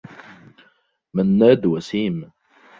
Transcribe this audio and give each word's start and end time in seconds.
منّاد 1.13 1.65
وسيم. 1.65 2.31